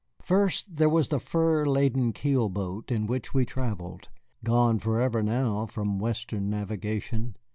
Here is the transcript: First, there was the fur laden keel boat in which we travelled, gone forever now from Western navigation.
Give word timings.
First, 0.23 0.77
there 0.77 0.89
was 0.89 1.09
the 1.09 1.19
fur 1.19 1.63
laden 1.63 2.11
keel 2.11 2.49
boat 2.49 2.89
in 2.91 3.05
which 3.05 3.35
we 3.35 3.45
travelled, 3.45 4.09
gone 4.43 4.79
forever 4.79 5.21
now 5.21 5.67
from 5.67 5.99
Western 5.99 6.49
navigation. 6.49 7.35